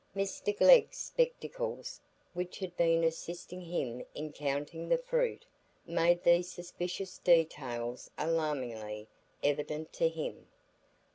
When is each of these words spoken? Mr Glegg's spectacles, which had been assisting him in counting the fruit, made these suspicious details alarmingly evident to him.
Mr 0.15 0.57
Glegg's 0.57 0.97
spectacles, 0.97 2.01
which 2.33 2.57
had 2.57 2.75
been 2.75 3.03
assisting 3.03 3.61
him 3.61 4.03
in 4.15 4.33
counting 4.33 4.89
the 4.89 4.97
fruit, 4.97 5.45
made 5.85 6.23
these 6.23 6.51
suspicious 6.51 7.19
details 7.19 8.09
alarmingly 8.17 9.07
evident 9.43 9.93
to 9.93 10.09
him. 10.09 10.47